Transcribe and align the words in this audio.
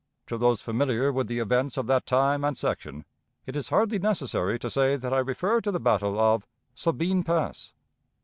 To 0.25 0.37
those 0.39 0.63
familiar 0.63 1.13
with 1.13 1.27
the 1.27 1.37
events 1.37 1.77
of 1.77 1.85
that 1.85 2.07
time 2.07 2.43
and 2.43 2.57
section, 2.57 3.05
it 3.45 3.55
is 3.55 3.69
hardly 3.69 3.99
necessary 3.99 4.57
to 4.57 4.67
say 4.67 4.95
that 4.95 5.13
I 5.13 5.19
refer 5.19 5.61
to 5.61 5.69
the 5.71 5.79
battle 5.79 6.19
of 6.19 6.47
Sabine 6.73 7.21
Pass. 7.21 7.75